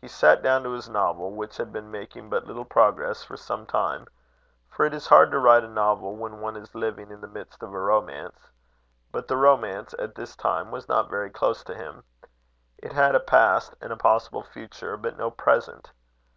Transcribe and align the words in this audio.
He 0.00 0.08
sat 0.08 0.42
down 0.42 0.64
to 0.64 0.72
his 0.72 0.88
novel, 0.88 1.30
which 1.30 1.56
had 1.58 1.72
been 1.72 1.88
making 1.88 2.28
but 2.28 2.48
little 2.48 2.64
progress 2.64 3.22
for 3.22 3.36
some 3.36 3.64
time; 3.64 4.08
for 4.68 4.84
it 4.84 4.92
is 4.92 5.06
hard 5.06 5.30
to 5.30 5.38
write 5.38 5.62
a 5.62 5.68
novel 5.68 6.16
when 6.16 6.40
one 6.40 6.56
is 6.56 6.74
living 6.74 7.12
in 7.12 7.20
the 7.20 7.28
midst 7.28 7.62
of 7.62 7.72
a 7.72 7.78
romance. 7.78 8.50
But 9.12 9.28
the 9.28 9.36
romance, 9.36 9.94
at 10.00 10.16
this 10.16 10.34
time, 10.34 10.72
was 10.72 10.88
not 10.88 11.10
very 11.10 11.30
close 11.30 11.62
to 11.62 11.76
him. 11.76 12.02
It 12.78 12.92
had 12.92 13.14
a 13.14 13.20
past 13.20 13.76
and 13.80 13.92
a 13.92 13.96
possible 13.96 14.42
future, 14.42 14.96
but 14.96 15.16
no 15.16 15.30
present. 15.30 15.92